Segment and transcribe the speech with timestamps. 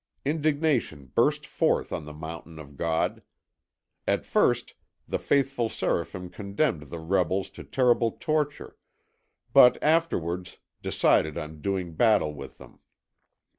[0.25, 3.21] Indignation burst forth on the Mountain of God.
[4.07, 4.73] At first
[5.07, 8.77] the faithful Seraphim condemned the rebels to terrible torture,
[9.53, 12.79] but afterwards decided on doing battle with them.